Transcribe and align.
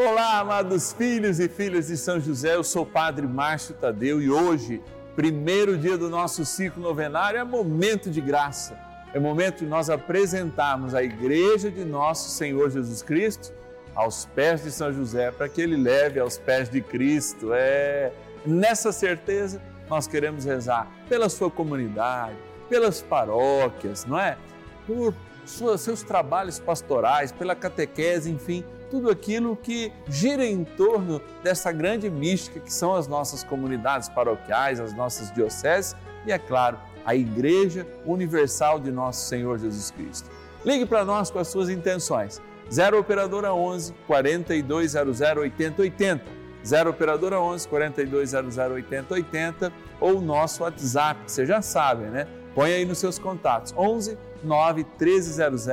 Olá, 0.00 0.38
amados 0.38 0.92
filhos 0.92 1.40
e 1.40 1.48
filhas 1.48 1.88
de 1.88 1.96
São 1.96 2.20
José, 2.20 2.54
eu 2.54 2.62
sou 2.62 2.84
o 2.84 2.86
Padre 2.86 3.26
Márcio 3.26 3.74
Tadeu 3.74 4.22
e 4.22 4.30
hoje, 4.30 4.80
primeiro 5.16 5.76
dia 5.76 5.98
do 5.98 6.08
nosso 6.08 6.44
ciclo 6.44 6.80
novenário, 6.80 7.40
é 7.40 7.42
momento 7.42 8.08
de 8.08 8.20
graça. 8.20 8.78
É 9.12 9.18
momento 9.18 9.58
de 9.58 9.66
nós 9.66 9.90
apresentarmos 9.90 10.94
a 10.94 11.02
Igreja 11.02 11.68
de 11.68 11.84
Nosso 11.84 12.30
Senhor 12.30 12.70
Jesus 12.70 13.02
Cristo 13.02 13.52
aos 13.92 14.24
pés 14.24 14.62
de 14.62 14.70
São 14.70 14.92
José, 14.92 15.32
para 15.32 15.48
que 15.48 15.60
ele 15.60 15.76
leve 15.76 16.20
aos 16.20 16.38
pés 16.38 16.70
de 16.70 16.80
Cristo. 16.80 17.52
É 17.52 18.12
nessa 18.46 18.92
certeza 18.92 19.60
nós 19.90 20.06
queremos 20.06 20.44
rezar 20.44 20.88
pela 21.08 21.28
sua 21.28 21.50
comunidade, 21.50 22.36
pelas 22.68 23.02
paróquias, 23.02 24.04
não 24.04 24.16
é? 24.16 24.38
Por 24.86 25.12
suas, 25.44 25.80
seus 25.80 26.04
trabalhos 26.04 26.60
pastorais, 26.60 27.32
pela 27.32 27.56
catequese, 27.56 28.30
enfim, 28.30 28.64
tudo 28.90 29.10
aquilo 29.10 29.56
que 29.56 29.92
gira 30.08 30.44
em 30.44 30.64
torno 30.64 31.20
dessa 31.42 31.70
grande 31.72 32.10
mística 32.10 32.60
que 32.60 32.72
são 32.72 32.94
as 32.94 33.06
nossas 33.06 33.44
comunidades 33.44 34.08
paroquiais, 34.08 34.80
as 34.80 34.92
nossas 34.94 35.32
dioceses 35.32 35.94
e, 36.26 36.32
é 36.32 36.38
claro, 36.38 36.78
a 37.04 37.14
Igreja 37.14 37.86
Universal 38.04 38.80
de 38.80 38.90
Nosso 38.90 39.28
Senhor 39.28 39.58
Jesus 39.58 39.90
Cristo. 39.90 40.30
Ligue 40.64 40.84
para 40.84 41.04
nós 41.04 41.30
com 41.30 41.38
as 41.38 41.48
suas 41.48 41.68
intenções. 41.68 42.40
0 42.70 42.98
Operadora 42.98 43.54
11 43.54 43.94
4200 44.06 45.20
8080. 45.20 46.24
0 46.64 46.90
Operadora 46.90 47.40
11 47.40 47.68
4200 47.68 48.58
8080 48.58 49.72
ou 50.00 50.18
o 50.18 50.20
nosso 50.20 50.62
WhatsApp, 50.62 51.20
você 51.26 51.46
já 51.46 51.62
sabe, 51.62 52.04
né? 52.04 52.26
Põe 52.54 52.72
aí 52.72 52.84
nos 52.84 52.98
seus 52.98 53.18
contatos. 53.18 53.72
11 53.76 54.18
9 54.42 54.84
1300 55.00 55.66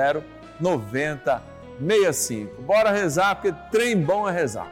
9065. 1.79 2.61
Bora 2.61 2.91
rezar, 2.91 3.35
porque 3.35 3.53
trem 3.71 4.01
bom 4.01 4.27
é 4.27 4.31
rezar. 4.31 4.67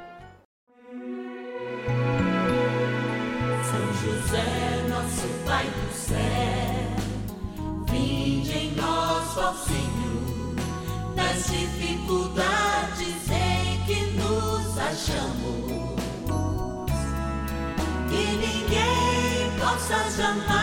São 3.70 3.94
José, 4.02 4.86
nosso 4.90 5.28
Pai 5.46 5.66
do 5.66 5.94
céu, 5.94 6.18
vinde 7.90 8.58
em 8.58 8.76
nosso 8.76 9.40
auxílio 9.40 10.56
nas 11.16 11.46
dificuldades 11.48 13.30
em 13.30 13.84
que 13.86 14.06
nos 14.18 14.78
achamos. 14.78 15.94
Que 18.10 18.26
ninguém 18.38 19.60
possa 19.60 20.10
jamais 20.16 20.63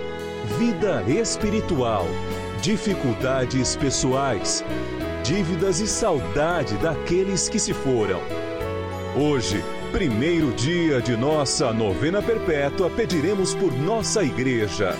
vida 0.51 1.01
espiritual, 1.03 2.05
dificuldades 2.61 3.75
pessoais, 3.75 4.63
dívidas 5.23 5.79
e 5.79 5.87
saudade 5.87 6.77
daqueles 6.77 7.47
que 7.47 7.57
se 7.57 7.73
foram. 7.73 8.19
Hoje, 9.15 9.63
primeiro 9.91 10.51
dia 10.51 11.01
de 11.01 11.15
nossa 11.15 11.71
novena 11.71 12.21
perpétua, 12.21 12.89
pediremos 12.89 13.55
por 13.55 13.71
nossa 13.71 14.23
igreja. 14.23 14.93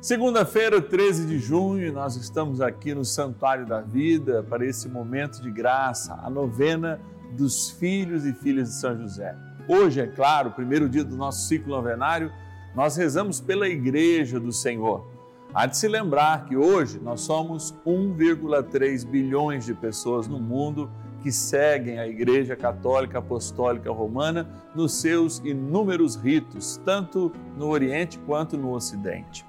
Segunda-feira, 0.00 0.80
13 0.80 1.26
de 1.26 1.38
junho, 1.38 1.92
nós 1.92 2.14
estamos 2.16 2.60
aqui 2.60 2.94
no 2.94 3.04
Santuário 3.04 3.66
da 3.66 3.80
Vida 3.80 4.42
para 4.42 4.64
esse 4.64 4.88
momento 4.88 5.40
de 5.40 5.50
graça, 5.50 6.18
a 6.22 6.28
novena 6.28 7.00
dos 7.32 7.70
filhos 7.70 8.26
e 8.26 8.32
filhas 8.32 8.68
de 8.68 8.74
São 8.74 8.96
José. 8.96 9.34
Hoje, 9.66 10.00
é 10.00 10.06
claro, 10.06 10.50
primeiro 10.52 10.88
dia 10.88 11.04
do 11.04 11.16
nosso 11.16 11.46
ciclo 11.46 11.74
novenário, 11.74 12.30
nós 12.74 12.96
rezamos 12.96 13.40
pela 13.40 13.68
Igreja 13.68 14.38
do 14.38 14.52
Senhor. 14.52 15.06
Há 15.52 15.66
de 15.66 15.76
se 15.76 15.88
lembrar 15.88 16.44
que 16.44 16.56
hoje 16.56 17.00
nós 17.02 17.22
somos 17.22 17.74
1,3 17.86 19.06
bilhões 19.06 19.64
de 19.64 19.74
pessoas 19.74 20.28
no 20.28 20.38
mundo 20.38 20.90
que 21.22 21.32
seguem 21.32 21.98
a 21.98 22.06
Igreja 22.06 22.54
Católica 22.54 23.18
Apostólica 23.18 23.90
Romana 23.90 24.48
nos 24.74 25.00
seus 25.00 25.38
inúmeros 25.38 26.16
ritos, 26.16 26.80
tanto 26.84 27.32
no 27.56 27.68
Oriente 27.68 28.18
quanto 28.20 28.56
no 28.56 28.72
Ocidente. 28.72 29.44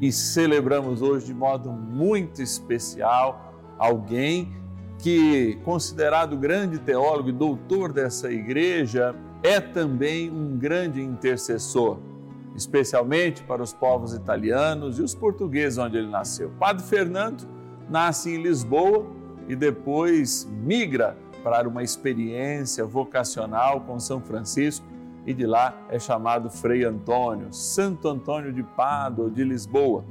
E 0.00 0.10
celebramos 0.10 1.02
hoje 1.02 1.26
de 1.26 1.34
modo 1.34 1.70
muito 1.70 2.40
especial 2.40 3.52
alguém 3.78 4.52
que, 4.98 5.58
considerado 5.64 6.36
grande 6.36 6.78
teólogo 6.78 7.28
e 7.28 7.32
doutor 7.32 7.92
dessa 7.92 8.30
igreja, 8.30 9.14
é 9.42 9.60
também 9.60 10.30
um 10.30 10.56
grande 10.56 11.02
intercessor 11.02 11.98
especialmente 12.54 13.42
para 13.42 13.62
os 13.62 13.72
povos 13.72 14.14
italianos 14.14 14.98
e 14.98 15.02
os 15.02 15.14
portugueses 15.14 15.78
onde 15.78 15.96
ele 15.96 16.08
nasceu. 16.08 16.50
Padre 16.58 16.84
Fernando 16.84 17.48
nasce 17.88 18.30
em 18.30 18.42
Lisboa 18.42 19.06
e 19.48 19.56
depois 19.56 20.48
migra 20.50 21.16
para 21.42 21.68
uma 21.68 21.82
experiência 21.82 22.84
vocacional 22.84 23.80
com 23.80 23.98
São 23.98 24.20
Francisco 24.20 24.86
e 25.26 25.32
de 25.32 25.46
lá 25.46 25.74
é 25.88 25.98
chamado 25.98 26.50
Frei 26.50 26.84
Antônio, 26.84 27.52
Santo 27.52 28.08
Antônio 28.08 28.52
de 28.52 28.62
Pádua 28.62 29.30
de 29.30 29.44
Lisboa. 29.44 30.04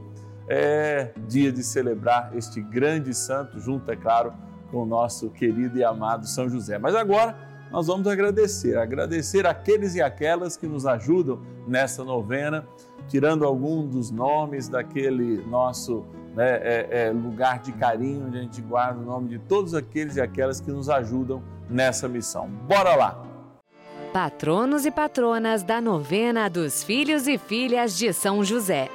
É 0.47 1.13
dia 1.27 1.51
de 1.51 1.63
celebrar 1.63 2.31
este 2.35 2.61
grande 2.61 3.13
santo 3.13 3.59
junto, 3.59 3.89
é 3.91 3.95
claro, 3.95 4.33
com 4.69 4.83
o 4.83 4.85
nosso 4.85 5.29
querido 5.29 5.77
e 5.77 5.83
amado 5.83 6.27
São 6.27 6.49
José. 6.49 6.77
Mas 6.77 6.95
agora 6.95 7.35
nós 7.71 7.87
vamos 7.87 8.05
agradecer, 8.05 8.77
agradecer 8.77 9.47
aqueles 9.47 9.95
e 9.95 10.01
aquelas 10.01 10.57
que 10.57 10.67
nos 10.67 10.85
ajudam 10.85 11.39
nessa 11.65 12.03
novena, 12.03 12.67
tirando 13.07 13.45
algum 13.45 13.87
dos 13.87 14.11
nomes 14.11 14.67
daquele 14.67 15.37
nosso 15.47 16.05
né, 16.35 16.59
é, 16.61 16.87
é, 16.91 17.11
lugar 17.11 17.59
de 17.59 17.71
carinho, 17.71 18.27
onde 18.27 18.37
a 18.37 18.41
gente 18.41 18.61
guarda 18.61 18.99
o 18.99 19.05
nome 19.05 19.29
de 19.29 19.39
todos 19.39 19.73
aqueles 19.73 20.17
e 20.17 20.21
aquelas 20.21 20.59
que 20.59 20.69
nos 20.69 20.89
ajudam 20.89 21.41
nessa 21.69 22.09
missão. 22.09 22.49
Bora 22.67 22.95
lá! 22.95 23.23
Patronos 24.11 24.85
e 24.85 24.91
patronas 24.91 25.63
da 25.63 25.79
novena 25.79 26.49
dos 26.49 26.83
filhos 26.83 27.25
e 27.25 27.37
filhas 27.37 27.97
de 27.97 28.11
São 28.11 28.43
José. 28.43 28.89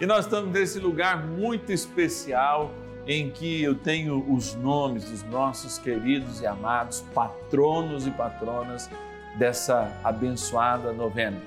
E 0.00 0.06
nós 0.06 0.24
estamos 0.24 0.50
nesse 0.50 0.78
lugar 0.78 1.26
muito 1.26 1.70
especial 1.70 2.70
em 3.08 3.30
que 3.30 3.62
eu 3.62 3.74
tenho 3.74 4.22
os 4.30 4.54
nomes 4.54 5.04
dos 5.10 5.22
nossos 5.24 5.78
queridos 5.78 6.42
e 6.42 6.46
amados 6.46 7.02
patronos 7.14 8.06
e 8.06 8.10
patronas 8.10 8.90
dessa 9.38 9.90
abençoada 10.04 10.92
novena. 10.92 11.40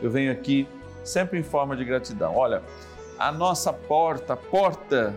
Eu 0.00 0.08
venho 0.08 0.30
aqui 0.30 0.68
sempre 1.02 1.40
em 1.40 1.42
forma 1.42 1.76
de 1.76 1.84
gratidão. 1.84 2.36
Olha, 2.36 2.62
a 3.18 3.32
nossa 3.32 3.72
porta, 3.72 4.34
a 4.34 4.36
porta 4.36 5.12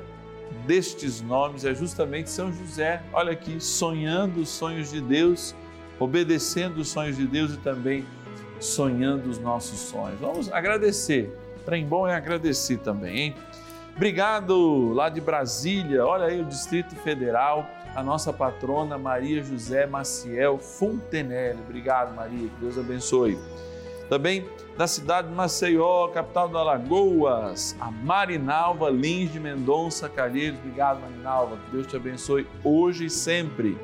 destes 0.65 1.21
nomes 1.21 1.63
é 1.63 1.75
justamente 1.75 2.27
São 2.31 2.51
José. 2.51 3.03
Olha 3.13 3.31
aqui, 3.31 3.59
sonhando 3.59 4.41
os 4.41 4.49
sonhos 4.49 4.89
de 4.89 4.99
Deus, 4.99 5.53
obedecendo 5.99 6.77
os 6.77 6.89
sonhos 6.89 7.17
de 7.17 7.27
Deus 7.27 7.53
e 7.53 7.57
também 7.57 8.03
sonhando 8.59 9.29
os 9.29 9.37
nossos 9.37 9.77
sonhos. 9.79 10.19
Vamos 10.19 10.51
agradecer. 10.51 11.31
Trem 11.65 11.85
bom 11.85 12.07
é 12.07 12.15
agradecer 12.15 12.77
também, 12.77 13.17
hein? 13.17 13.35
Obrigado 13.95 14.91
lá 14.93 15.07
de 15.07 15.21
Brasília, 15.21 16.05
olha 16.05 16.25
aí 16.25 16.41
o 16.41 16.45
Distrito 16.45 16.95
Federal, 16.95 17.67
a 17.95 18.01
nossa 18.01 18.33
patrona 18.33 18.97
Maria 18.97 19.43
José 19.43 19.85
Maciel 19.85 20.57
Fontenelle. 20.57 21.59
Obrigado, 21.59 22.15
Maria, 22.15 22.49
que 22.49 22.55
Deus 22.59 22.77
abençoe. 22.77 23.37
Também 24.09 24.45
da 24.77 24.87
cidade 24.87 25.27
de 25.27 25.33
Maceió, 25.35 26.07
capital 26.07 26.49
do 26.49 26.57
Alagoas, 26.57 27.75
a 27.79 27.91
Marinalva 27.91 28.89
Lins 28.89 29.31
de 29.31 29.39
Mendonça 29.39 30.09
Calheiros. 30.09 30.59
Obrigado, 30.59 30.99
Marinalva, 30.99 31.57
que 31.57 31.71
Deus 31.71 31.87
te 31.87 31.95
abençoe 31.95 32.47
hoje 32.63 33.05
e 33.05 33.09
sempre. 33.09 33.77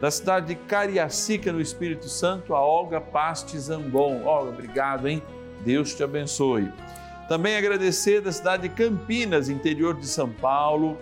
Da 0.00 0.10
cidade 0.10 0.46
de 0.46 0.54
Cariacica, 0.56 1.52
no 1.52 1.60
Espírito 1.60 2.08
Santo, 2.08 2.54
a 2.54 2.60
Olga 2.60 3.00
Paste 3.00 3.58
Zambon. 3.58 4.24
Olga, 4.24 4.50
obrigado, 4.50 5.08
hein? 5.08 5.22
Deus 5.64 5.94
te 5.94 6.02
abençoe. 6.02 6.68
Também 7.28 7.56
agradecer 7.56 8.20
da 8.20 8.30
cidade 8.30 8.68
de 8.68 8.74
Campinas, 8.74 9.48
interior 9.48 9.94
de 9.94 10.06
São 10.06 10.30
Paulo, 10.30 10.96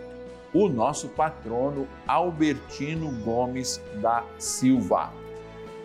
o 0.55 0.69
nosso 0.69 1.09
patrono 1.09 1.87
Albertino 2.06 3.11
Gomes 3.23 3.82
da 4.00 4.25
Silva. 4.38 5.12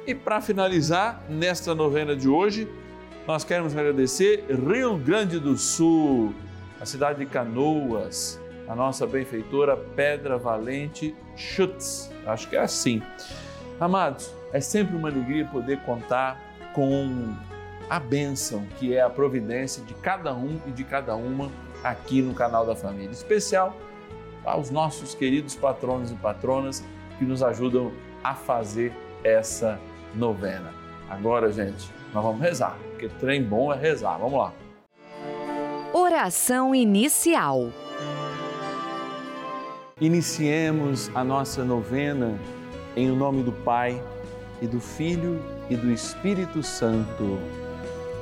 E 0.07 0.15
para 0.15 0.39
finalizar, 0.39 1.23
nesta 1.27 1.75
novena 1.75 2.15
de 2.15 2.29
hoje, 2.29 2.69
nós 3.27 3.43
queremos 3.43 3.75
agradecer 3.75 4.45
Rio 4.49 4.97
Grande 4.97 5.39
do 5.39 5.57
Sul, 5.57 6.33
a 6.79 6.85
cidade 6.85 7.19
de 7.19 7.25
Canoas, 7.25 8.39
a 8.67 8.73
nossa 8.73 9.05
benfeitora 9.05 9.75
Pedra 9.75 10.37
Valente 10.37 11.13
Schutz. 11.35 12.09
Acho 12.25 12.47
que 12.47 12.55
é 12.55 12.59
assim. 12.59 13.01
Amados, 13.79 14.33
é 14.53 14.61
sempre 14.61 14.95
uma 14.95 15.09
alegria 15.09 15.45
poder 15.45 15.79
contar 15.81 16.39
com 16.73 17.35
a 17.89 17.99
bênção 17.99 18.65
que 18.77 18.95
é 18.95 19.01
a 19.01 19.09
providência 19.09 19.83
de 19.83 19.93
cada 19.95 20.33
um 20.33 20.59
e 20.67 20.71
de 20.71 20.83
cada 20.83 21.15
uma 21.15 21.51
aqui 21.83 22.21
no 22.21 22.33
canal 22.33 22.65
da 22.65 22.75
família. 22.75 23.09
Em 23.09 23.11
especial 23.11 23.75
aos 24.45 24.69
nossos 24.69 25.15
queridos 25.15 25.55
patronos 25.55 26.11
e 26.11 26.15
patronas 26.15 26.83
que 27.17 27.25
nos 27.25 27.41
ajudam 27.43 27.91
a 28.23 28.35
fazer 28.35 28.93
essa 29.23 29.79
novena. 30.15 30.73
Agora, 31.09 31.51
gente, 31.51 31.91
nós 32.13 32.23
vamos 32.23 32.41
rezar, 32.41 32.77
porque 32.91 33.09
trem 33.19 33.43
bom 33.43 33.73
é 33.73 33.77
rezar. 33.77 34.17
Vamos 34.17 34.39
lá. 34.39 34.53
Oração 35.93 36.73
inicial. 36.73 37.71
Iniciemos 39.99 41.11
a 41.13 41.23
nossa 41.23 41.63
novena 41.65 42.39
em 42.95 43.09
nome 43.09 43.43
do 43.43 43.51
Pai 43.51 44.01
e 44.61 44.67
do 44.67 44.79
Filho 44.79 45.41
e 45.69 45.75
do 45.75 45.91
Espírito 45.91 46.63
Santo. 46.63 47.39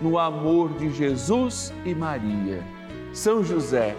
no 0.00 0.18
amor 0.18 0.72
de 0.74 0.90
Jesus 0.90 1.72
e 1.84 1.94
Maria. 1.94 2.62
São 3.12 3.42
José, 3.42 3.96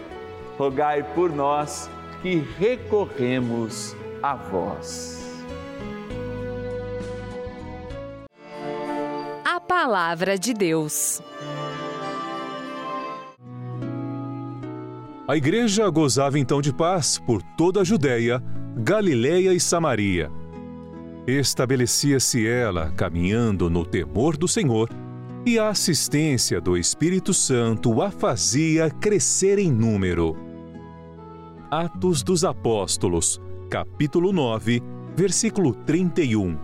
rogai 0.58 1.04
por 1.14 1.32
nós 1.32 1.90
que 2.22 2.44
recorremos 2.58 3.96
a 4.22 4.36
vós. 4.36 5.20
A 9.46 9.60
Palavra 9.60 10.38
de 10.38 10.54
Deus. 10.54 11.22
A 15.28 15.38
igreja 15.38 15.88
gozava 15.90 16.40
então 16.40 16.62
de 16.62 16.74
paz 16.74 17.20
por 17.20 17.42
toda 17.56 17.82
a 17.82 17.84
Judéia, 17.84 18.44
Galiléia 18.76 19.54
e 19.54 19.60
Samaria 19.60 20.32
Estabelecia-se 21.38 22.48
ela 22.48 22.92
caminhando 22.96 23.70
no 23.70 23.86
temor 23.86 24.36
do 24.36 24.48
Senhor, 24.48 24.90
e 25.50 25.58
a 25.58 25.70
assistência 25.70 26.62
do 26.62 26.78
Espírito 26.78 27.34
Santo 27.34 28.04
a 28.04 28.12
fazia 28.12 28.88
crescer 28.92 29.58
em 29.58 29.72
número. 29.72 30.38
Atos 31.72 32.22
dos 32.22 32.44
Apóstolos, 32.44 33.42
capítulo 33.68 34.32
9, 34.32 34.80
versículo 35.16 35.74
31. 35.74 36.56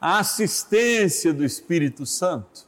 A 0.00 0.18
assistência 0.18 1.32
do 1.32 1.44
Espírito 1.44 2.04
Santo, 2.04 2.66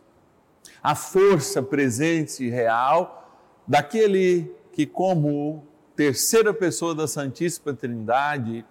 a 0.81 0.95
força 0.95 1.61
presente 1.61 2.45
e 2.45 2.51
real 2.51 3.37
daquele 3.67 4.55
que, 4.73 4.87
como 4.87 5.67
terceira 5.97 6.55
pessoa 6.55 6.95
da 6.95 7.09
Santíssima 7.09 7.75
Trindade, 7.75 8.65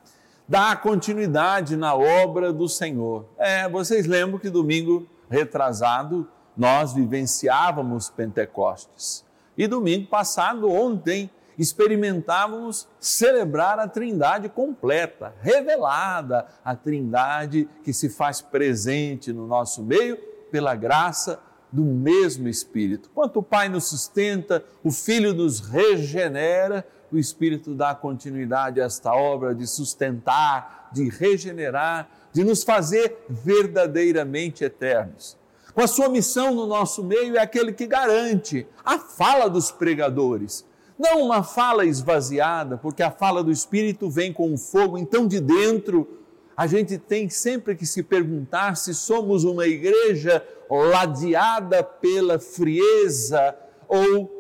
dá 0.50 0.75
continuidade 0.75 1.77
na 1.77 1.94
obra 1.94 2.51
do 2.51 2.68
Senhor. 2.68 3.27
É, 3.38 3.70
vocês 3.70 4.08
lembram 4.08 4.39
que 4.39 4.50
domingo 4.50 5.08
retrasado 5.29 6.27
nós 6.58 6.91
vivenciávamos 6.91 8.10
Pentecostes. 8.10 9.24
E 9.56 9.68
domingo 9.68 10.08
passado, 10.08 10.68
ontem, 10.72 11.29
experimentávamos 11.56 12.88
celebrar 13.00 13.77
a 13.77 13.88
Trindade 13.88 14.50
completa, 14.50 15.36
revelada, 15.39 16.48
a 16.65 16.75
Trindade 16.75 17.70
que 17.84 17.94
se 17.94 18.10
faz 18.10 18.41
presente 18.41 19.32
no 19.32 19.46
nosso 19.46 19.84
meio 19.84 20.18
pela 20.51 20.74
graça 20.74 21.39
do 21.72 21.84
mesmo 21.84 22.48
Espírito. 22.48 23.12
Quanto 23.13 23.39
o 23.39 23.44
Pai 23.44 23.70
nos 23.70 23.88
sustenta, 23.88 24.63
o 24.84 24.91
Filho 24.91 25.32
nos 25.32 25.60
regenera, 25.60 26.88
o 27.11 27.17
Espírito 27.17 27.73
dá 27.73 27.95
continuidade 27.95 28.81
a 28.81 28.85
esta 28.85 29.13
obra 29.13 29.53
de 29.55 29.65
sustentar, 29.67 30.89
de 30.91 31.09
regenerar, 31.09 32.09
de 32.31 32.43
nos 32.43 32.63
fazer 32.63 33.25
verdadeiramente 33.29 34.63
eternos. 34.63 35.37
Com 35.73 35.81
a 35.81 35.87
sua 35.87 36.09
missão 36.09 36.53
no 36.53 36.67
nosso 36.67 37.03
meio 37.03 37.37
é 37.37 37.39
aquele 37.39 37.73
que 37.73 37.87
garante 37.87 38.67
a 38.83 38.99
fala 38.99 39.49
dos 39.49 39.71
pregadores. 39.71 40.65
Não 40.97 41.23
uma 41.23 41.43
fala 41.43 41.85
esvaziada, 41.85 42.77
porque 42.77 43.01
a 43.01 43.11
fala 43.11 43.43
do 43.43 43.51
Espírito 43.51 44.09
vem 44.09 44.33
com 44.33 44.53
o 44.53 44.57
fogo, 44.57 44.97
então 44.97 45.27
de 45.27 45.39
dentro 45.39 46.19
a 46.57 46.67
gente 46.67 46.97
tem 46.97 47.29
sempre 47.29 47.73
que 47.73 47.85
se 47.85 48.03
perguntar 48.03 48.75
se 48.75 48.93
somos 48.93 49.45
uma 49.45 49.65
igreja 49.65 50.45
ladeada 50.69 51.81
pela 51.81 52.37
frieza 52.37 53.55
ou 53.87 54.38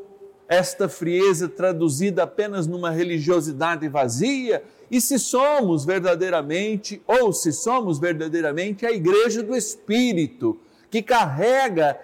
esta 0.49 0.89
frieza 0.89 1.47
traduzida 1.47 2.23
apenas 2.23 2.65
numa 2.65 2.89
religiosidade 2.89 3.87
vazia 3.87 4.63
e 4.89 4.99
se 4.99 5.19
somos 5.19 5.85
verdadeiramente, 5.85 6.99
ou 7.05 7.31
se 7.31 7.53
somos 7.53 7.99
verdadeiramente 7.99 8.83
a 8.83 8.91
igreja 8.91 9.43
do 9.43 9.55
Espírito, 9.55 10.59
que 10.89 11.03
carrega 11.03 11.99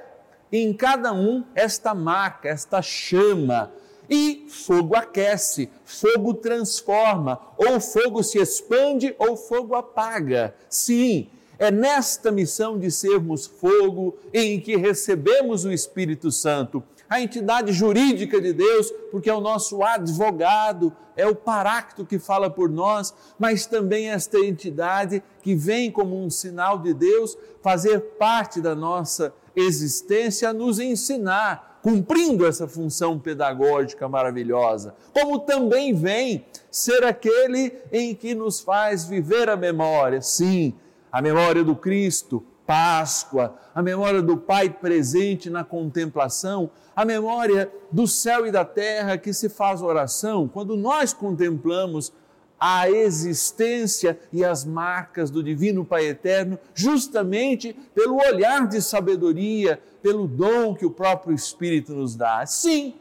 em 0.52 0.72
cada 0.72 1.12
um 1.12 1.44
esta 1.56 1.96
marca, 1.96 2.48
esta 2.48 2.84
chama. 2.84 3.72
E 4.08 4.46
fogo 4.48 4.96
aquece, 4.96 5.68
fogo 5.84 6.36
transforma, 6.36 7.42
ou 7.58 7.80
fogo 7.80 8.22
se 8.22 8.38
expande 8.38 9.16
ou 9.18 9.36
fogo 9.36 9.74
apaga. 9.74 10.54
Sim, 10.70 11.28
é 11.58 11.72
nesta 11.72 12.32
missão 12.32 12.78
de 12.78 12.92
sermos 12.92 13.48
fogo 13.48 14.16
em 14.32 14.60
que 14.60 14.76
recebemos 14.76 15.66
o 15.66 15.72
Espírito 15.72 16.32
Santo, 16.32 16.84
a 17.10 17.22
entidade 17.22 17.72
jurídica 17.72 18.42
de 18.42 18.54
Deus, 18.54 18.92
porque 19.12 19.30
é 19.30 19.34
o 19.34 19.42
nosso 19.42 19.84
advogado, 19.84 20.92
é 21.16 21.28
o 21.28 21.36
parácto 21.36 22.06
que 22.06 22.20
fala 22.20 22.50
por 22.50 22.70
nós, 22.70 23.14
mas 23.40 23.66
também 23.66 24.10
esta 24.10 24.38
entidade 24.40 25.24
que 25.42 25.56
vem 25.56 25.92
como 25.92 26.22
um 26.22 26.30
sinal 26.30 26.80
de 26.80 26.94
Deus 26.94 27.38
fazer 27.62 28.00
parte 28.18 28.60
da 28.60 28.76
nossa 28.76 29.34
existência, 29.56 30.52
nos 30.52 30.80
ensinar, 30.80 31.80
cumprindo 31.82 32.46
essa 32.46 32.68
função 32.68 33.20
pedagógica 33.20 34.10
maravilhosa, 34.10 34.96
como 35.14 35.40
também 35.40 35.94
vem 35.94 36.46
ser 36.70 37.04
aquele 37.06 37.74
em 37.92 38.14
que 38.14 38.36
nos 38.36 38.60
faz 38.60 39.06
viver 39.06 39.50
a 39.50 39.56
memória, 39.56 40.22
sim, 40.22 40.74
a 41.12 41.22
memória 41.22 41.64
do 41.64 41.76
Cristo, 41.76 42.44
Páscoa, 42.66 43.56
a 43.74 43.82
memória 43.82 44.22
do 44.22 44.38
Pai 44.38 44.70
presente 44.70 45.50
na 45.50 45.64
contemplação, 45.64 46.70
a 46.96 47.06
memória 47.06 47.72
do 47.92 48.08
céu 48.08 48.46
e 48.48 48.52
da 48.52 48.66
terra 48.66 49.18
que 49.18 49.34
se 49.34 49.50
faz 49.50 49.82
oração, 49.82 50.48
quando 50.48 50.76
nós 50.76 51.14
contemplamos 51.14 52.12
a 52.60 52.90
existência 52.90 54.18
e 54.32 54.44
as 54.44 54.64
marcas 54.64 55.30
do 55.30 55.44
Divino 55.44 55.86
Pai 55.86 56.08
Eterno, 56.08 56.58
justamente 56.74 57.74
pelo 57.94 58.16
olhar 58.16 58.68
de 58.68 58.82
sabedoria, 58.82 59.80
pelo 60.02 60.28
dom 60.28 60.74
que 60.74 60.86
o 60.86 60.92
próprio 60.92 61.36
Espírito 61.36 61.94
nos 61.94 62.16
dá. 62.16 62.46
Sim, 62.46 62.96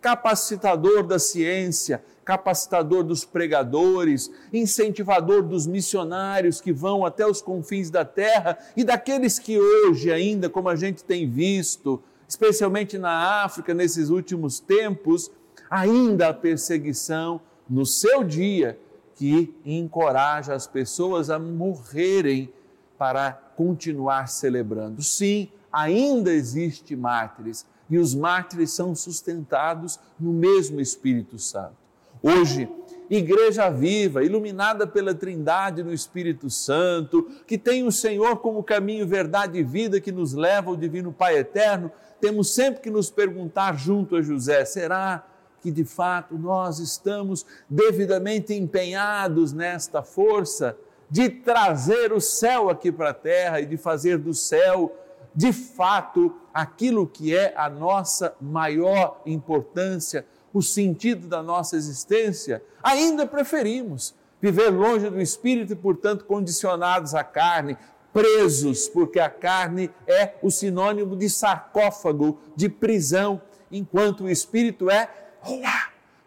capacitador 0.00 1.02
da 1.04 1.18
ciência, 1.18 2.02
capacitador 2.26 3.04
dos 3.04 3.24
pregadores, 3.24 4.28
incentivador 4.52 5.44
dos 5.44 5.64
missionários 5.64 6.60
que 6.60 6.72
vão 6.72 7.06
até 7.06 7.24
os 7.24 7.40
confins 7.40 7.88
da 7.88 8.04
terra 8.04 8.58
e 8.76 8.82
daqueles 8.82 9.38
que 9.38 9.56
hoje 9.56 10.10
ainda, 10.10 10.50
como 10.50 10.68
a 10.68 10.74
gente 10.74 11.04
tem 11.04 11.30
visto, 11.30 12.02
especialmente 12.28 12.98
na 12.98 13.44
África 13.44 13.72
nesses 13.72 14.10
últimos 14.10 14.58
tempos, 14.58 15.30
ainda 15.70 16.28
a 16.28 16.34
perseguição 16.34 17.40
no 17.70 17.86
seu 17.86 18.24
dia 18.24 18.76
que 19.14 19.54
encoraja 19.64 20.52
as 20.52 20.66
pessoas 20.66 21.30
a 21.30 21.38
morrerem 21.38 22.52
para 22.98 23.32
continuar 23.56 24.28
celebrando. 24.28 25.00
Sim, 25.00 25.48
ainda 25.72 26.32
existe 26.32 26.96
mártires 26.96 27.64
e 27.88 27.98
os 27.98 28.16
mártires 28.16 28.72
são 28.72 28.96
sustentados 28.96 30.00
no 30.18 30.32
mesmo 30.32 30.80
Espírito 30.80 31.38
Santo. 31.38 31.85
Hoje, 32.28 32.68
igreja 33.08 33.70
viva, 33.70 34.24
iluminada 34.24 34.84
pela 34.84 35.14
Trindade 35.14 35.84
no 35.84 35.94
Espírito 35.94 36.50
Santo, 36.50 37.30
que 37.46 37.56
tem 37.56 37.86
o 37.86 37.92
Senhor 37.92 38.38
como 38.38 38.64
caminho, 38.64 39.06
verdade 39.06 39.60
e 39.60 39.62
vida 39.62 40.00
que 40.00 40.10
nos 40.10 40.32
leva 40.32 40.70
ao 40.70 40.76
Divino 40.76 41.12
Pai 41.12 41.38
Eterno, 41.38 41.88
temos 42.20 42.52
sempre 42.52 42.80
que 42.80 42.90
nos 42.90 43.10
perguntar 43.10 43.78
junto 43.78 44.16
a 44.16 44.22
José: 44.22 44.64
será 44.64 45.24
que 45.60 45.70
de 45.70 45.84
fato 45.84 46.36
nós 46.36 46.80
estamos 46.80 47.46
devidamente 47.70 48.52
empenhados 48.52 49.52
nesta 49.52 50.02
força 50.02 50.76
de 51.08 51.28
trazer 51.28 52.12
o 52.12 52.20
céu 52.20 52.68
aqui 52.68 52.90
para 52.90 53.10
a 53.10 53.14
terra 53.14 53.60
e 53.60 53.66
de 53.66 53.76
fazer 53.76 54.18
do 54.18 54.34
céu 54.34 54.92
de 55.32 55.52
fato 55.52 56.34
aquilo 56.52 57.06
que 57.06 57.36
é 57.36 57.54
a 57.56 57.70
nossa 57.70 58.34
maior 58.40 59.22
importância? 59.24 60.26
O 60.56 60.62
sentido 60.62 61.26
da 61.26 61.42
nossa 61.42 61.76
existência, 61.76 62.62
ainda 62.82 63.26
preferimos 63.26 64.14
viver 64.40 64.70
longe 64.70 65.10
do 65.10 65.20
espírito 65.20 65.74
e, 65.74 65.76
portanto, 65.76 66.24
condicionados 66.24 67.14
à 67.14 67.22
carne, 67.22 67.76
presos, 68.10 68.88
porque 68.88 69.20
a 69.20 69.28
carne 69.28 69.90
é 70.06 70.36
o 70.42 70.50
sinônimo 70.50 71.14
de 71.14 71.28
sarcófago, 71.28 72.38
de 72.56 72.70
prisão, 72.70 73.42
enquanto 73.70 74.24
o 74.24 74.30
espírito 74.30 74.90
é 74.90 75.10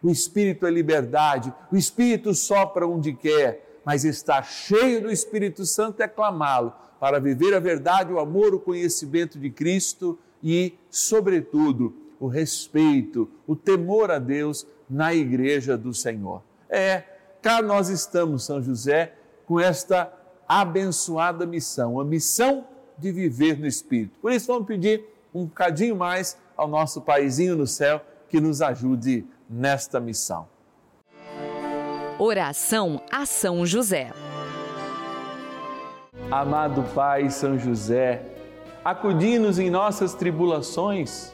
o 0.04 0.12
espírito 0.12 0.68
é 0.68 0.70
liberdade, 0.70 1.52
o 1.72 1.76
espírito 1.76 2.36
sopra 2.36 2.88
onde 2.88 3.14
quer, 3.14 3.82
mas 3.84 4.06
estar 4.06 4.44
cheio 4.44 5.02
do 5.02 5.12
Espírito 5.12 5.66
Santo 5.66 6.04
é 6.04 6.08
clamá-lo 6.08 6.72
para 7.00 7.20
viver 7.20 7.56
a 7.56 7.60
verdade, 7.60 8.14
o 8.14 8.20
amor, 8.20 8.54
o 8.54 8.60
conhecimento 8.60 9.40
de 9.40 9.50
Cristo 9.50 10.20
e, 10.44 10.78
sobretudo, 10.92 11.96
o 12.20 12.28
respeito, 12.28 13.30
o 13.48 13.56
temor 13.56 14.12
a 14.12 14.20
Deus 14.20 14.68
na 14.90 15.14
igreja 15.14 15.78
do 15.78 15.94
Senhor. 15.94 16.42
É, 16.70 17.04
cá 17.42 17.62
nós 17.62 17.90
estamos, 17.90 18.44
São 18.44 18.62
José, 18.62 19.14
com 19.46 19.60
esta 19.60 20.12
abençoada 20.48 21.46
missão, 21.46 22.00
a 22.00 22.06
missão 22.06 22.66
de 22.98 23.12
viver 23.12 23.58
no 23.58 23.66
Espírito. 23.66 24.20
Por 24.20 24.32
isso, 24.32 24.48
vamos 24.48 24.68
pedir 24.68 25.06
um 25.34 25.46
bocadinho 25.46 25.96
mais 25.96 26.38
ao 26.58 26.68
nosso 26.68 27.02
Paizinho 27.02 27.56
no 27.56 27.66
céu 27.66 28.02
que 28.28 28.42
nos 28.42 28.62
ajude 28.62 29.26
nesta 29.50 30.00
missão. 30.00 30.48
Oração 32.18 33.02
a 33.12 33.26
São 33.26 33.66
José. 33.66 34.12
Amado 36.30 36.84
Pai 36.94 37.30
São 37.30 37.58
José, 37.58 38.22
acudi-nos 38.84 39.58
em 39.58 39.70
nossas 39.70 40.14
tribulações 40.14 41.34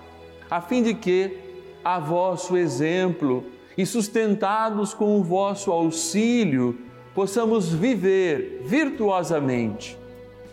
a 0.51 0.59
fim 0.59 0.83
de 0.83 0.93
que, 0.93 1.37
a 1.81 1.97
vosso 1.97 2.57
exemplo 2.57 3.45
e 3.77 3.85
sustentados 3.85 4.93
com 4.93 5.17
o 5.17 5.23
vosso 5.23 5.71
auxílio, 5.71 6.77
possamos 7.15 7.73
viver 7.73 8.61
virtuosamente, 8.65 9.97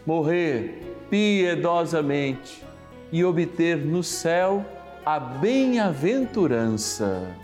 morrer 0.07 0.97
piedosamente 1.11 2.63
e 3.11 3.25
obter 3.25 3.79
no 3.79 4.05
céu 4.05 4.65
a 5.05 5.19
bem-aventurança. 5.19 7.35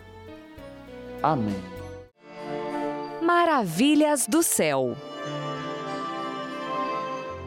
Amém. 1.21 1.61
Maravilhas 3.21 4.29
do 4.29 4.45
céu. 4.45 4.97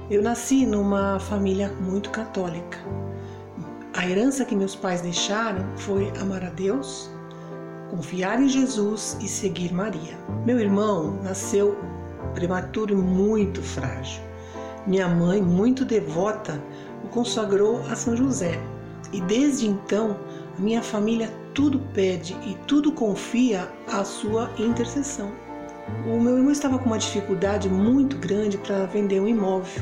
Eu 0.09 0.21
nasci 0.21 0.65
numa 0.65 1.17
família 1.19 1.69
muito 1.79 2.09
católica 2.09 3.06
A 3.97 4.07
herança 4.07 4.45
que 4.45 4.55
meus 4.55 4.75
pais 4.75 5.01
deixaram 5.01 5.65
foi 5.75 6.13
amar 6.21 6.43
a 6.43 6.51
Deus, 6.51 7.09
confiar 7.89 8.39
em 8.39 8.47
Jesus 8.47 9.17
e 9.19 9.27
seguir 9.27 9.73
Maria. 9.73 10.15
Meu 10.45 10.59
irmão 10.59 11.19
nasceu 11.23 11.75
prematuro 12.35 12.93
e 12.93 12.95
muito 12.95 13.59
frágil. 13.59 14.21
Minha 14.85 15.07
mãe, 15.07 15.41
muito 15.41 15.83
devota, 15.83 16.63
o 17.03 17.07
consagrou 17.07 17.81
a 17.89 17.95
São 17.95 18.15
José. 18.15 18.59
E 19.11 19.19
desde 19.21 19.65
então, 19.65 20.15
minha 20.59 20.83
família 20.83 21.33
tudo 21.55 21.79
pede 21.95 22.37
e 22.45 22.53
tudo 22.67 22.91
confia 22.91 23.67
à 23.91 24.03
sua 24.03 24.51
intercessão. 24.59 25.31
O 26.05 26.21
meu 26.21 26.37
irmão 26.37 26.51
estava 26.51 26.77
com 26.77 26.85
uma 26.85 26.99
dificuldade 26.99 27.67
muito 27.67 28.15
grande 28.17 28.59
para 28.59 28.85
vender 28.85 29.19
um 29.19 29.27
imóvel. 29.27 29.81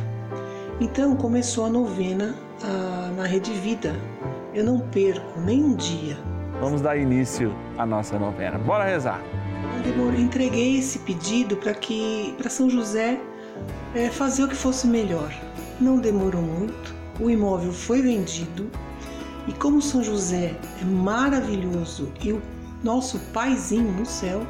Então 0.79 1.17
começou 1.17 1.65
a 1.65 1.69
novena 1.69 2.33
a, 2.63 2.94
na 3.15 3.23
Rede 3.23 3.53
Vida. 3.53 3.95
Eu 4.53 4.65
não 4.65 4.79
perco 4.79 5.39
nem 5.39 5.63
um 5.63 5.75
dia. 5.75 6.17
Vamos 6.59 6.81
dar 6.81 6.97
início 6.97 7.53
à 7.77 7.85
nossa 7.85 8.19
novena. 8.19 8.57
Bora 8.57 8.83
rezar. 8.83 9.21
Eu 9.85 10.13
entreguei 10.19 10.77
esse 10.79 10.99
pedido 10.99 11.55
para 11.57 11.73
que 11.73 12.35
para 12.37 12.49
São 12.49 12.69
José 12.69 13.19
é, 13.95 14.09
fazer 14.09 14.43
o 14.43 14.47
que 14.49 14.55
fosse 14.55 14.85
melhor. 14.87 15.33
Não 15.79 15.97
demorou 15.97 16.41
muito. 16.41 16.93
O 17.19 17.29
imóvel 17.29 17.71
foi 17.71 18.01
vendido 18.01 18.69
e 19.47 19.53
como 19.53 19.81
São 19.81 20.03
José 20.03 20.53
é 20.81 20.85
maravilhoso 20.85 22.11
e 22.21 22.33
o 22.33 22.41
nosso 22.83 23.17
paizinho 23.31 23.91
no 23.93 24.05
céu, 24.05 24.45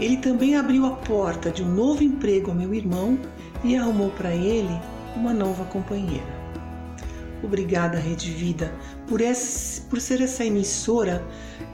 ele 0.00 0.16
também 0.16 0.56
abriu 0.56 0.86
a 0.86 0.90
porta 0.90 1.50
de 1.50 1.62
um 1.62 1.72
novo 1.72 2.02
emprego 2.02 2.50
ao 2.50 2.56
meu 2.56 2.74
irmão 2.74 3.16
e 3.62 3.76
arrumou 3.76 4.10
para 4.10 4.34
ele 4.34 4.80
uma 5.14 5.32
nova 5.32 5.64
companheira. 5.66 6.35
Obrigada, 7.42 7.98
Rede 7.98 8.30
Vida, 8.30 8.72
por, 9.06 9.20
esse, 9.20 9.82
por 9.82 10.00
ser 10.00 10.20
essa 10.20 10.44
emissora 10.44 11.24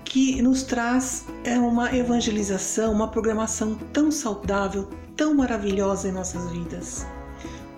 que 0.05 0.43
nos 0.43 0.63
traz 0.63 1.25
é, 1.45 1.59
uma 1.59 1.95
evangelização, 1.95 2.93
uma 2.93 3.09
programação 3.09 3.77
tão 3.93 4.11
saudável, 4.11 4.89
tão 5.17 5.35
maravilhosa 5.35 6.09
em 6.09 6.13
nossas 6.13 6.51
vidas. 6.51 7.07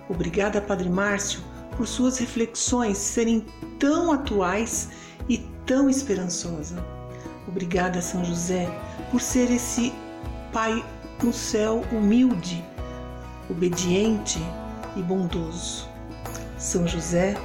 Obrigada, 0.09 0.59
Padre 0.59 0.89
Márcio, 0.89 1.39
por 1.77 1.87
suas 1.87 2.17
reflexões 2.17 2.97
serem 2.97 3.45
tão 3.79 4.11
atuais 4.11 4.89
e 5.29 5.37
tão 5.65 5.89
esperançosa. 5.89 6.83
Obrigada, 7.47 8.01
São 8.01 8.23
José, 8.25 8.67
por 9.11 9.21
ser 9.21 9.51
esse 9.51 9.93
Pai 10.51 10.83
no 11.21 11.33
céu 11.33 11.83
humilde, 11.91 12.63
obediente 13.49 14.39
e 14.95 15.01
bondoso. 15.01 15.87
São 16.57 16.87
José, 16.87 17.35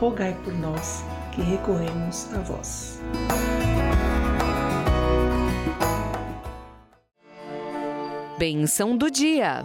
rogai 0.00 0.36
por 0.44 0.52
nós 0.54 1.04
que 1.32 1.42
recorremos 1.42 2.32
a 2.34 2.38
vós. 2.40 3.00
Benção 8.38 8.96
do 8.96 9.10
dia. 9.10 9.64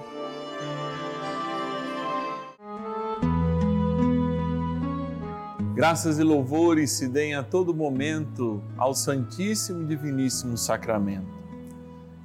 Graças 5.74 6.20
e 6.20 6.24
louvores 6.24 6.92
se 6.92 7.08
deem 7.08 7.36
a 7.36 7.42
todo 7.42 7.74
momento 7.74 8.62
ao 8.78 8.94
Santíssimo 8.94 9.84
e 9.84 9.86
Diviníssimo 9.86 10.58
Sacramento. 10.58 11.40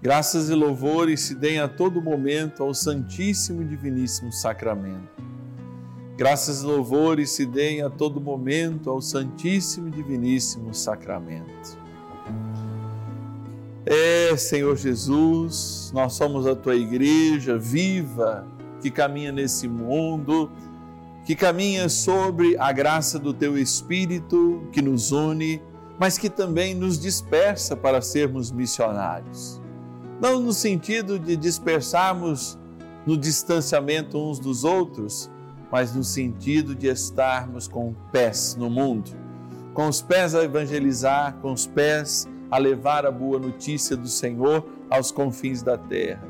Graças 0.03 0.51
e 0.51 0.55
louvores 0.55 1.21
se 1.21 1.35
deem 1.35 1.61
a 1.61 1.69
todo 1.69 2.03
momento 2.03 2.63
ao 2.63 2.75
Santíssimo 2.75 3.63
e 3.63 3.65
Diviníssimo 3.65 4.31
Sacramento. 4.31 5.24
Graças 6.17 6.63
e 6.63 6.67
louvores 6.67 7.31
se 7.31 7.45
deem 7.45 7.83
a 7.83 7.91
todo 7.91 8.21
momento 8.21 8.89
ao 8.89 9.01
Santíssimo 9.01 9.89
e 9.89 9.91
Diviníssimo 9.91 10.73
Sacramento. 10.73 11.79
É, 13.85 14.37
Senhor 14.37 14.77
Jesus, 14.77 15.91
nós 15.93 16.15
somos 16.15 16.47
a 16.47 16.55
tua 16.55 16.77
igreja 16.77 17.59
viva 17.59 18.47
que 18.81 18.91
caminha 18.91 19.33
nesse 19.33 19.69
mundo, 19.69 20.51
que 21.25 21.35
caminha 21.35 21.89
sobre 21.89 22.57
a 22.59 22.71
graça 22.73 23.19
do 23.19 23.35
teu 23.35 23.59
Espírito 23.59 24.63
que 24.73 24.81
nos 24.81 25.13
une, 25.13 25.61
mas 25.99 26.17
que 26.17 26.31
também 26.31 26.75
nos 26.75 26.99
dispersa 26.99 27.77
para 27.77 28.01
sermos 28.01 28.51
missionários 28.51 29.63
não 30.21 30.41
no 30.41 30.53
sentido 30.53 31.19
de 31.19 31.37
dispersarmos 31.37 32.59
no 33.07 33.17
distanciamento 33.17 34.19
uns 34.19 34.39
dos 34.39 34.65
outros, 34.65 35.31
mas 35.71 35.95
no 35.95 36.05
sentido 36.05 36.75
de 36.75 36.87
estarmos 36.87 37.67
com 37.67 37.95
pés 38.13 38.57
no 38.59 38.71
mundo, 38.71 39.11
com 39.73 39.89
os 39.89 40.01
pés 40.01 40.35
a 40.35 40.45
evangelizar, 40.45 41.37
com 41.43 41.53
os 41.53 41.67
pés 41.67 42.29
a 42.51 42.59
levar 42.59 43.05
a 43.05 43.11
boa 43.11 43.39
notícia 43.39 43.97
do 43.97 44.09
Senhor 44.09 44.65
aos 44.89 45.11
confins 45.11 45.63
da 45.63 45.77
terra. 45.77 46.23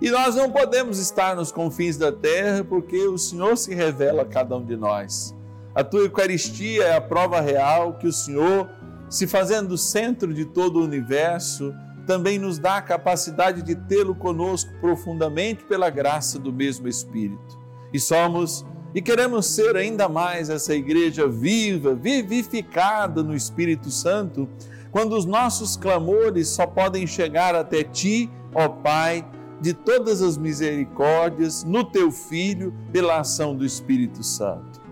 E 0.00 0.10
nós 0.10 0.34
não 0.34 0.50
podemos 0.50 0.98
estar 0.98 1.36
nos 1.36 1.52
confins 1.52 1.96
da 1.96 2.10
terra 2.10 2.64
porque 2.64 3.06
o 3.06 3.16
Senhor 3.16 3.56
se 3.56 3.72
revela 3.72 4.22
a 4.22 4.26
cada 4.26 4.56
um 4.56 4.64
de 4.64 4.76
nós. 4.76 5.32
A 5.74 5.84
tua 5.84 6.00
Eucaristia 6.00 6.82
é 6.84 6.96
a 6.96 7.00
prova 7.00 7.40
real 7.40 7.94
que 7.94 8.08
o 8.08 8.12
Senhor, 8.12 8.68
se 9.08 9.28
fazendo 9.28 9.78
centro 9.78 10.34
de 10.34 10.44
todo 10.44 10.80
o 10.80 10.84
universo, 10.84 11.72
também 12.04 12.36
nos 12.36 12.58
dá 12.58 12.78
a 12.78 12.82
capacidade 12.82 13.62
de 13.62 13.76
tê-lo 13.76 14.14
conosco 14.14 14.72
profundamente 14.80 15.62
pela 15.64 15.88
graça 15.88 16.36
do 16.38 16.52
mesmo 16.52 16.88
Espírito. 16.88 17.61
E 17.92 18.00
somos 18.00 18.64
e 18.94 19.00
queremos 19.00 19.46
ser 19.46 19.74
ainda 19.74 20.08
mais 20.08 20.50
essa 20.50 20.74
igreja 20.74 21.26
viva, 21.26 21.94
vivificada 21.94 23.22
no 23.22 23.34
Espírito 23.34 23.90
Santo, 23.90 24.46
quando 24.90 25.16
os 25.16 25.24
nossos 25.24 25.76
clamores 25.76 26.48
só 26.48 26.66
podem 26.66 27.06
chegar 27.06 27.54
até 27.54 27.82
ti, 27.82 28.30
ó 28.54 28.68
Pai, 28.68 29.26
de 29.62 29.72
todas 29.72 30.20
as 30.20 30.36
misericórdias, 30.36 31.64
no 31.64 31.84
teu 31.84 32.10
Filho, 32.10 32.74
pela 32.92 33.20
ação 33.20 33.56
do 33.56 33.64
Espírito 33.64 34.22
Santo. 34.22 34.82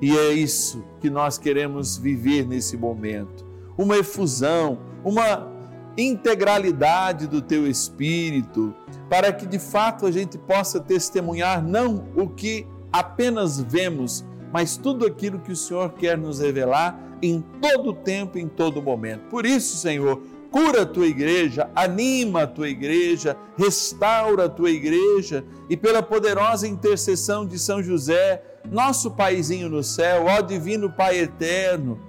E 0.00 0.16
é 0.16 0.32
isso 0.32 0.82
que 1.00 1.08
nós 1.08 1.38
queremos 1.38 1.96
viver 1.96 2.46
nesse 2.46 2.76
momento. 2.76 3.46
Uma 3.78 3.96
efusão, 3.96 4.78
uma 5.04 5.55
integralidade 5.96 7.26
do 7.26 7.40
teu 7.40 7.66
espírito, 7.66 8.74
para 9.08 9.32
que 9.32 9.46
de 9.46 9.58
fato 9.58 10.06
a 10.06 10.10
gente 10.10 10.36
possa 10.36 10.80
testemunhar 10.80 11.62
não 11.62 12.06
o 12.14 12.28
que 12.28 12.66
apenas 12.92 13.60
vemos, 13.60 14.24
mas 14.52 14.76
tudo 14.76 15.06
aquilo 15.06 15.38
que 15.38 15.52
o 15.52 15.56
Senhor 15.56 15.92
quer 15.92 16.16
nos 16.16 16.40
revelar 16.40 16.98
em 17.22 17.42
todo 17.60 17.94
tempo, 17.94 18.38
em 18.38 18.48
todo 18.48 18.82
momento. 18.82 19.28
Por 19.28 19.46
isso, 19.46 19.76
Senhor, 19.76 20.20
cura 20.50 20.82
a 20.82 20.86
tua 20.86 21.06
igreja, 21.06 21.68
anima 21.74 22.42
a 22.42 22.46
tua 22.46 22.68
igreja, 22.68 23.36
restaura 23.56 24.46
a 24.46 24.48
tua 24.48 24.70
igreja 24.70 25.44
e 25.68 25.76
pela 25.76 26.02
poderosa 26.02 26.66
intercessão 26.66 27.46
de 27.46 27.58
São 27.58 27.82
José, 27.82 28.42
nosso 28.70 29.10
paizinho 29.10 29.68
no 29.68 29.82
céu, 29.82 30.26
ó 30.26 30.40
divino 30.40 30.90
Pai 30.90 31.18
eterno, 31.18 32.00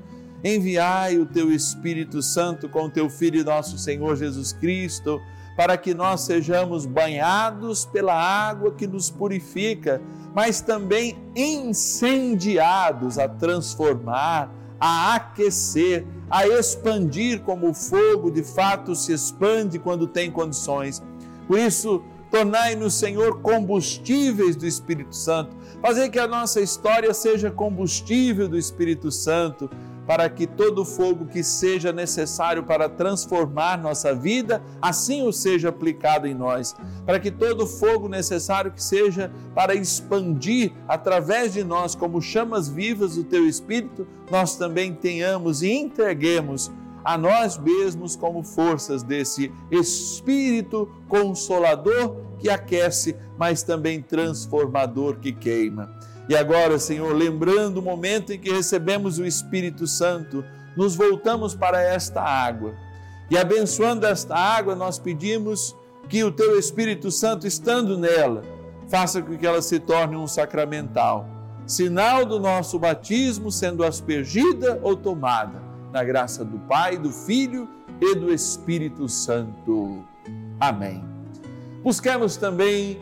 enviai 0.44 1.18
o 1.18 1.26
teu 1.26 1.52
Espírito 1.52 2.22
Santo 2.22 2.70
com 2.70 2.90
teu 2.90 3.10
Filho 3.10 3.44
nosso 3.44 3.78
Senhor 3.78 4.16
Jesus 4.16 4.54
Cristo, 4.54 5.22
para 5.56 5.76
que 5.76 5.94
nós 5.94 6.22
sejamos 6.22 6.86
banhados 6.86 7.84
pela 7.86 8.14
água 8.14 8.72
que 8.72 8.86
nos 8.86 9.10
purifica, 9.10 10.00
mas 10.36 10.62
também 10.62 11.18
incendiados 11.36 13.18
a 13.18 13.28
transformar, 13.28 14.52
a 14.80 15.16
aquecer, 15.16 16.06
a 16.30 16.48
expandir 16.48 17.42
como 17.42 17.70
o 17.70 17.74
fogo 17.74 18.30
de 18.30 18.44
fato 18.44 18.96
se 18.96 19.12
expande 19.12 19.80
quando 19.80 20.06
tem 20.06 20.30
condições. 20.30 21.02
Por 21.48 21.58
isso, 21.58 22.04
tornai-nos, 22.30 22.94
Senhor, 22.94 23.42
combustíveis 23.42 24.56
do 24.56 24.68
Espírito 24.68 25.16
Santo, 25.16 25.56
fazer 25.82 26.10
que 26.10 26.20
a 26.20 26.28
nossa 26.28 26.62
história 26.62 27.14
seja 27.16 27.50
combustível 27.50 28.48
do 28.48 28.58
Espírito 28.58 29.12
Santo 29.12 29.70
para 30.08 30.30
que 30.30 30.48
todo 30.48 30.86
fogo 30.86 31.26
que 31.26 31.44
seja 31.44 31.92
necessário 31.92 32.64
para 32.64 32.88
transformar 32.88 33.78
nossa 33.78 34.16
vida, 34.16 34.64
assim 34.82 35.28
o 35.28 35.34
seja 35.34 35.68
aplicado 35.68 36.26
em 36.26 36.34
nós. 36.34 36.74
Para 37.06 37.20
que 37.20 37.30
todo 37.30 37.68
fogo 37.68 38.08
necessário 38.08 38.72
que 38.72 38.82
seja 38.82 39.30
para 39.54 39.76
expandir 39.76 40.72
através 40.88 41.54
de 41.54 41.64
nós, 41.64 41.94
como 41.94 42.22
chamas 42.22 42.70
vivas 42.70 43.16
do 43.16 43.26
teu 43.26 43.46
Espírito, 43.46 44.08
nós 44.32 44.56
também 44.56 44.94
tenhamos 44.94 45.62
e 45.62 45.72
entreguemos 45.72 46.72
a 47.04 47.18
nós 47.18 47.58
mesmos 47.58 48.16
como 48.16 48.44
forças 48.44 49.04
desse 49.04 49.52
Espírito 49.70 50.90
consolador 51.10 52.16
que 52.40 52.50
aquece, 52.50 53.16
mas 53.38 53.62
também 53.62 54.02
transformador 54.02 55.18
que 55.18 55.34
queima. 55.34 55.90
E 56.30 56.36
agora, 56.36 56.78
Senhor, 56.78 57.16
lembrando 57.16 57.78
o 57.78 57.82
momento 57.82 58.34
em 58.34 58.40
que 58.40 58.52
recebemos 58.52 59.18
o 59.18 59.26
Espírito 59.26 59.88
Santo, 59.88 60.44
nos 60.76 60.96
voltamos 60.96 61.56
para 61.56 61.82
esta 61.82 62.22
água. 62.22 62.76
E 63.30 63.38
abençoando 63.38 64.06
esta 64.06 64.36
água, 64.36 64.76
nós 64.76 65.00
pedimos 65.00 65.76
que 66.10 66.24
o 66.24 66.32
Teu 66.32 66.58
Espírito 66.58 67.12
Santo, 67.12 67.48
estando 67.48 67.98
nela, 67.98 68.44
faça 68.90 69.22
com 69.22 69.38
que 69.38 69.46
ela 69.46 69.62
se 69.62 69.80
torne 69.80 70.16
um 70.16 70.28
sacramental. 70.28 71.28
sinal 71.66 72.26
do 72.26 72.40
nosso 72.40 72.80
batismo 72.80 73.52
sendo 73.52 73.84
aspergida 73.84 74.80
ou 74.82 74.96
tomada, 74.96 75.62
na 75.92 76.02
graça 76.02 76.46
do 76.46 76.58
Pai, 76.60 76.98
do 76.98 77.12
Filho 77.12 77.68
e 78.00 78.16
do 78.16 78.34
Espírito 78.34 79.10
Santo. 79.10 80.02
Amém. 80.60 81.04
Busquemos 81.84 82.38
também 82.38 83.02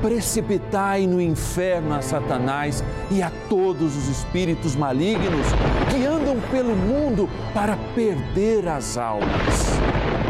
precipitai 0.00 1.06
no 1.06 1.20
inferno 1.20 1.94
a 1.94 2.02
Satanás 2.02 2.82
e 3.10 3.22
a 3.22 3.30
todos 3.48 3.96
os 3.96 4.08
espíritos 4.08 4.74
malignos 4.74 5.46
que 5.90 6.04
andam 6.04 6.40
pelo 6.50 6.74
mundo 6.74 7.28
para 7.52 7.76
perder 7.94 8.68
as 8.68 8.96
almas. 8.96 9.78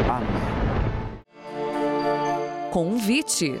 Amém. 0.09 0.41
Convite. 2.71 3.59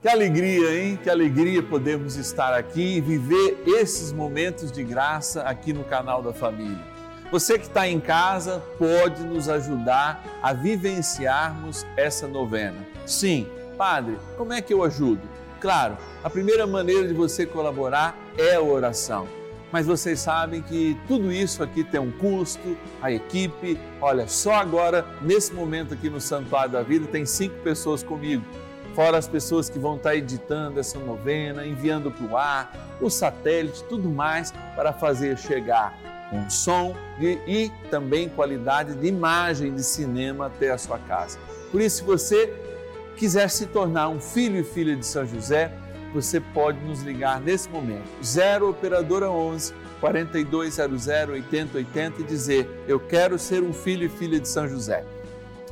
Que 0.00 0.08
alegria, 0.08 0.80
hein? 0.80 0.98
Que 1.02 1.10
alegria 1.10 1.62
podemos 1.62 2.16
estar 2.16 2.54
aqui 2.54 2.96
e 2.96 3.00
viver 3.00 3.62
esses 3.66 4.12
momentos 4.12 4.70
de 4.70 4.84
graça 4.84 5.42
aqui 5.42 5.72
no 5.72 5.82
canal 5.84 6.22
da 6.22 6.32
família. 6.32 6.97
Você 7.30 7.58
que 7.58 7.66
está 7.66 7.86
em 7.86 8.00
casa 8.00 8.62
pode 8.78 9.22
nos 9.22 9.50
ajudar 9.50 10.24
a 10.42 10.54
vivenciarmos 10.54 11.86
essa 11.94 12.26
novena. 12.26 12.78
Sim, 13.04 13.46
Padre, 13.76 14.16
como 14.38 14.54
é 14.54 14.62
que 14.62 14.72
eu 14.72 14.82
ajudo? 14.82 15.20
Claro, 15.60 15.98
a 16.24 16.30
primeira 16.30 16.66
maneira 16.66 17.06
de 17.06 17.12
você 17.12 17.44
colaborar 17.44 18.16
é 18.38 18.54
a 18.54 18.62
oração. 18.62 19.28
Mas 19.70 19.84
vocês 19.84 20.20
sabem 20.20 20.62
que 20.62 20.96
tudo 21.06 21.30
isso 21.30 21.62
aqui 21.62 21.84
tem 21.84 22.00
um 22.00 22.10
custo, 22.10 22.78
a 23.02 23.12
equipe. 23.12 23.78
Olha, 24.00 24.26
só 24.26 24.54
agora, 24.54 25.04
nesse 25.20 25.52
momento 25.52 25.92
aqui 25.92 26.08
no 26.08 26.22
Santuário 26.22 26.72
da 26.72 26.82
Vida, 26.82 27.06
tem 27.08 27.26
cinco 27.26 27.56
pessoas 27.56 28.02
comigo 28.02 28.42
fora 28.94 29.16
as 29.16 29.28
pessoas 29.28 29.70
que 29.70 29.78
vão 29.78 29.94
estar 29.94 30.16
editando 30.16 30.80
essa 30.80 30.98
novena, 30.98 31.64
enviando 31.64 32.10
para 32.10 32.26
o 32.26 32.36
ar, 32.36 32.98
o 33.00 33.08
satélite, 33.08 33.84
tudo 33.84 34.08
mais 34.08 34.50
para 34.74 34.92
fazer 34.92 35.38
chegar 35.38 35.96
com 36.30 36.48
som 36.50 36.94
de, 37.18 37.38
e 37.46 37.72
também 37.90 38.28
qualidade 38.28 38.94
de 38.94 39.06
imagem 39.06 39.74
de 39.74 39.82
cinema 39.82 40.46
até 40.46 40.70
a 40.70 40.78
sua 40.78 40.98
casa. 40.98 41.38
Por 41.70 41.80
isso, 41.80 41.98
se 41.98 42.04
você 42.04 42.54
quiser 43.16 43.48
se 43.50 43.66
tornar 43.66 44.08
um 44.08 44.20
filho 44.20 44.60
e 44.60 44.64
filha 44.64 44.94
de 44.94 45.04
São 45.04 45.26
José, 45.26 45.72
você 46.12 46.40
pode 46.40 46.78
nos 46.80 47.02
ligar 47.02 47.40
nesse 47.40 47.68
momento. 47.68 48.08
0 48.22 48.70
Operadora 48.70 49.30
11 49.30 49.74
4200 50.00 51.06
8080 51.06 52.20
e 52.20 52.24
dizer: 52.24 52.84
Eu 52.86 52.98
quero 53.00 53.38
ser 53.38 53.62
um 53.62 53.72
filho 53.72 54.06
e 54.06 54.08
filha 54.08 54.40
de 54.40 54.48
São 54.48 54.68
José. 54.68 55.04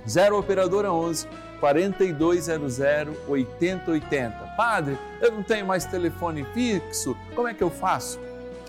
0 0.09 0.39
Operadora 0.39 0.93
11 0.93 1.27
4200 1.61 2.79
8080. 3.27 4.31
Padre, 4.57 4.99
eu 5.21 5.33
não 5.33 5.43
tenho 5.43 5.67
mais 5.67 5.85
telefone 5.87 6.45
fixo, 6.53 7.17
como 7.35 7.49
é 7.49 7.55
que 7.55 7.63
eu 7.63 7.71
faço? 7.71 8.21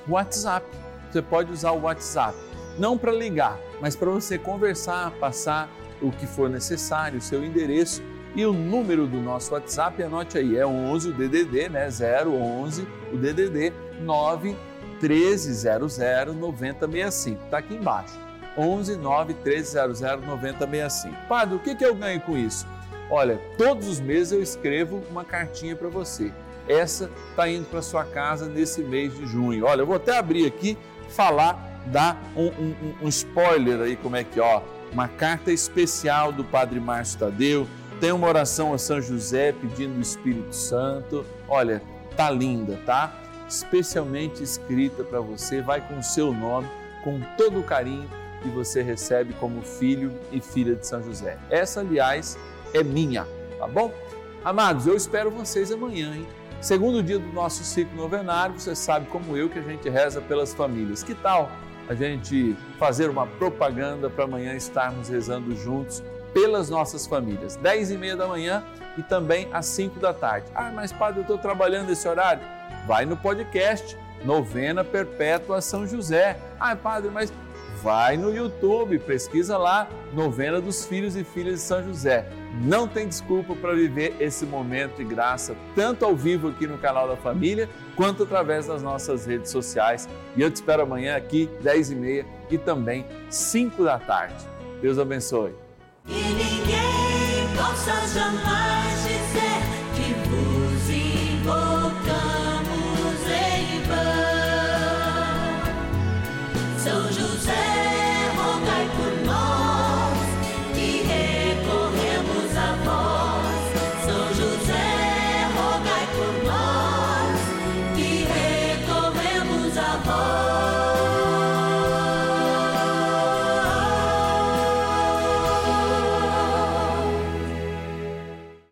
WhatsApp. 0.08 0.66
Você 1.12 1.22
pode 1.22 1.52
usar 1.52 1.72
o 1.72 1.82
WhatsApp, 1.82 2.38
não 2.78 2.98
para 2.98 3.12
ligar, 3.12 3.60
mas 3.82 3.96
para 3.96 4.10
você 4.10 4.38
conversar, 4.38 5.12
passar 5.20 5.70
o 6.02 6.12
que 6.12 6.28
for 6.28 6.50
necessário, 6.50 7.18
o 7.18 7.22
seu 7.22 7.44
endereço 7.44 8.04
e 8.36 8.46
o 8.46 8.54
número 8.54 9.08
do 9.08 9.18
nosso 9.18 9.54
WhatsApp, 9.54 10.04
anote 10.04 10.38
aí, 10.38 10.58
é 10.58 10.66
11 10.66 11.10
o 11.10 11.14
DDD, 11.14 11.70
né? 11.70 11.88
011 11.90 12.88
o 13.12 13.18
DDD 13.18 13.74
9 14.02 14.56
1300 15.02 15.98
9065. 16.36 17.44
Está 17.46 17.58
aqui 17.60 17.74
embaixo. 17.74 18.18
11 18.58 18.96
9 18.98 19.34
1300 19.34 20.02
9065. 20.02 21.16
Padre, 21.28 21.56
o 21.56 21.60
que, 21.60 21.76
que 21.76 21.86
eu 21.86 21.96
ganho 21.96 22.22
com 22.22 22.38
isso? 22.38 22.68
Olha, 23.10 23.40
todos 23.58 23.88
os 23.88 24.00
meses 24.00 24.34
eu 24.34 24.42
escrevo 24.42 25.02
uma 25.10 25.24
cartinha 25.24 25.76
para 25.76 25.88
você. 25.88 26.32
Essa 26.68 27.10
está 27.30 27.50
indo 27.50 27.66
para 27.66 27.82
sua 27.82 28.04
casa 28.04 28.48
nesse 28.48 28.82
mês 28.82 29.16
de 29.16 29.26
junho. 29.26 29.66
Olha, 29.66 29.82
eu 29.82 29.86
vou 29.88 29.96
até 29.96 30.18
abrir 30.18 30.46
aqui, 30.46 30.78
falar, 31.10 31.82
dar 31.88 32.22
um, 32.36 32.48
um, 32.48 32.96
um 33.04 33.08
spoiler 33.08 33.82
aí, 33.82 33.96
como 33.96 34.16
é 34.16 34.24
que, 34.24 34.40
ó, 34.40 34.62
uma 34.92 35.08
carta 35.08 35.52
especial 35.52 36.32
do 36.32 36.44
Padre 36.44 36.80
Márcio 36.80 37.20
Tadeu, 37.20 37.68
tem 38.00 38.12
uma 38.12 38.28
oração 38.28 38.74
a 38.74 38.78
São 38.78 39.02
José 39.02 39.52
pedindo 39.52 39.98
o 39.98 40.02
Espírito 40.02 40.54
Santo. 40.54 41.26
Olha, 41.48 41.82
tá 42.16 42.30
linda, 42.30 42.80
tá? 42.86 43.14
Especialmente 43.48 44.44
escrita 44.44 45.04
para 45.04 45.20
você, 45.20 45.62
vai 45.62 45.86
com 45.88 46.00
o 46.00 46.04
seu 46.04 46.34
nome, 46.34 46.68
com 47.04 47.20
todo 47.38 47.60
o 47.60 47.64
carinho 47.64 48.08
que 48.42 48.50
você 48.50 48.84
recebe 48.84 49.34
como 49.34 49.62
filho 49.62 50.14
e 50.32 50.40
filha 50.40 50.76
de 50.76 50.86
São 50.86 51.02
José. 51.02 51.38
Essa, 51.50 51.80
aliás, 51.80 52.38
é 52.74 52.84
minha, 52.84 53.26
tá 53.58 53.68
bom? 53.68 53.92
Amados, 54.44 54.86
eu 54.86 54.96
espero 54.96 55.32
vocês 55.32 55.72
amanhã, 55.72 56.16
hein? 56.16 56.28
Segundo 56.62 57.04
dia 57.04 57.20
do 57.20 57.32
nosso 57.34 57.64
ciclo 57.64 57.96
novenário, 57.96 58.60
você 58.60 58.76
sabe 58.76 59.06
como 59.08 59.38
eu 59.38 59.48
que 59.48 59.60
a 59.60 59.62
gente 59.62 59.88
reza 59.90 60.20
pelas 60.20 60.54
famílias. 60.54 61.04
Que 61.04 61.14
tal 61.14 61.52
a 61.88 61.94
gente 61.94 62.58
fazer 62.80 63.10
uma 63.10 63.28
propaganda 63.28 64.10
para 64.10 64.24
amanhã 64.24 64.54
estarmos 64.56 65.08
rezando 65.08 65.56
juntos 65.56 66.04
pelas 66.34 66.70
nossas 66.70 67.06
famílias? 67.06 67.56
Dez 67.58 67.92
e 67.92 67.98
meia 67.98 68.18
da 68.18 68.28
manhã 68.28 68.64
e 68.98 69.04
também 69.04 69.48
às 69.54 69.68
cinco 69.68 70.00
da 70.00 70.14
tarde. 70.14 70.48
Ah, 70.56 70.72
mas 70.74 70.92
padre, 70.92 71.20
eu 71.20 71.22
estou 71.22 71.38
trabalhando 71.38 71.92
esse 71.92 72.08
horário. 72.08 72.42
Vai 72.88 73.06
no 73.06 73.16
podcast 73.16 73.96
Novena 74.26 74.84
Perpétua 74.84 75.62
São 75.62 75.86
José. 75.86 76.40
Ah, 76.60 76.76
padre, 76.76 77.12
mas 77.14 77.32
vai 77.84 78.18
no 78.18 78.34
YouTube, 78.34 78.98
pesquisa 78.98 79.58
lá, 79.58 79.88
Novena 80.12 80.60
dos 80.60 80.86
Filhos 80.86 81.16
e 81.16 81.24
Filhas 81.24 81.56
de 81.56 81.62
São 81.62 81.84
José. 81.84 82.28
Não 82.60 82.88
tem 82.88 83.08
desculpa 83.08 83.56
para 83.56 83.74
viver 83.74 84.16
esse 84.20 84.46
momento 84.46 84.98
de 84.98 85.04
graça, 85.04 85.56
tanto 85.76 86.04
ao 86.04 86.16
vivo 86.16 86.50
aqui 86.50 86.66
no 86.66 86.78
canal 86.78 87.08
da 87.08 87.16
família, 87.16 87.70
quanto 87.96 88.24
através 88.24 88.68
das 88.68 88.82
nossas 88.82 89.26
redes 89.26 89.52
sociais. 89.52 90.10
E 90.36 90.42
eu 90.42 90.50
te 90.50 90.56
espero 90.56 90.84
amanhã 90.84 91.16
aqui, 91.16 91.50
10h30 91.64 92.26
e 92.50 92.58
também 92.58 93.06
5 93.30 93.84
da 93.84 94.00
tarde. 94.00 94.44
Deus 94.82 94.98
abençoe. 94.98 95.54
E 96.08 96.14
ninguém 96.14 97.56
possa 97.56 98.08
jamais 98.08 98.88